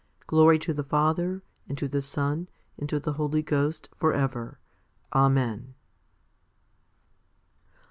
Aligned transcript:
Glory 0.25 0.57
to 0.57 0.73
the 0.73 0.81
Father, 0.83 1.43
and 1.69 1.77
to 1.77 1.87
the 1.87 2.01
Son, 2.01 2.49
and 2.75 2.89
to 2.89 2.99
the 2.99 3.13
Holy 3.13 3.43
Ghost, 3.43 3.87
for 3.95 4.13
ever. 4.15 4.57
Amen. 5.13 5.75